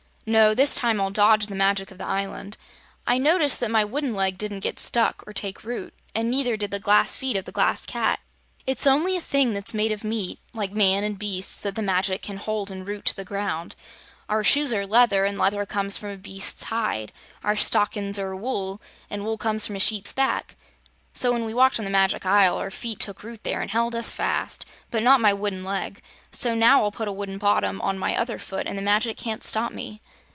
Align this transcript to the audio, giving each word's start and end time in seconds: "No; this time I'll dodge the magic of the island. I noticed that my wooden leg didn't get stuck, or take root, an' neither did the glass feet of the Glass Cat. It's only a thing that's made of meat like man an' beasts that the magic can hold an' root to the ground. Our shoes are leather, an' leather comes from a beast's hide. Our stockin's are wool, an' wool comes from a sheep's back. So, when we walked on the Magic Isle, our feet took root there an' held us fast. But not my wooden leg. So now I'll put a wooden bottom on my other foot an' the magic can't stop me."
"No; 0.27 0.53
this 0.53 0.75
time 0.75 1.01
I'll 1.01 1.09
dodge 1.09 1.47
the 1.47 1.55
magic 1.55 1.89
of 1.89 1.97
the 1.97 2.05
island. 2.05 2.55
I 3.07 3.17
noticed 3.17 3.59
that 3.59 3.71
my 3.71 3.83
wooden 3.83 4.13
leg 4.13 4.37
didn't 4.37 4.59
get 4.59 4.79
stuck, 4.79 5.23
or 5.25 5.33
take 5.33 5.63
root, 5.63 5.95
an' 6.13 6.29
neither 6.29 6.55
did 6.55 6.69
the 6.69 6.79
glass 6.79 7.17
feet 7.17 7.35
of 7.35 7.45
the 7.45 7.51
Glass 7.51 7.87
Cat. 7.87 8.19
It's 8.67 8.85
only 8.85 9.17
a 9.17 9.19
thing 9.19 9.53
that's 9.53 9.73
made 9.73 9.91
of 9.91 10.03
meat 10.03 10.37
like 10.53 10.73
man 10.73 11.03
an' 11.03 11.15
beasts 11.15 11.61
that 11.63 11.73
the 11.73 11.81
magic 11.81 12.21
can 12.21 12.37
hold 12.37 12.71
an' 12.71 12.85
root 12.85 13.03
to 13.05 13.15
the 13.15 13.25
ground. 13.25 13.75
Our 14.29 14.43
shoes 14.43 14.71
are 14.71 14.85
leather, 14.85 15.25
an' 15.25 15.39
leather 15.39 15.65
comes 15.65 15.97
from 15.97 16.11
a 16.11 16.17
beast's 16.17 16.63
hide. 16.63 17.11
Our 17.43 17.55
stockin's 17.55 18.19
are 18.19 18.35
wool, 18.35 18.79
an' 19.09 19.23
wool 19.25 19.39
comes 19.39 19.65
from 19.65 19.75
a 19.75 19.79
sheep's 19.79 20.13
back. 20.13 20.55
So, 21.13 21.33
when 21.33 21.43
we 21.43 21.53
walked 21.53 21.77
on 21.77 21.83
the 21.83 21.91
Magic 21.91 22.25
Isle, 22.25 22.55
our 22.55 22.71
feet 22.71 22.99
took 22.99 23.21
root 23.21 23.43
there 23.43 23.61
an' 23.61 23.67
held 23.69 23.95
us 23.95 24.13
fast. 24.13 24.65
But 24.91 25.03
not 25.03 25.19
my 25.19 25.33
wooden 25.33 25.65
leg. 25.65 26.01
So 26.31 26.55
now 26.55 26.83
I'll 26.83 26.91
put 26.91 27.09
a 27.09 27.11
wooden 27.11 27.37
bottom 27.37 27.81
on 27.81 27.99
my 27.99 28.15
other 28.15 28.37
foot 28.39 28.65
an' 28.65 28.77
the 28.77 28.81
magic 28.81 29.17
can't 29.17 29.43
stop 29.43 29.73
me." 29.73 29.99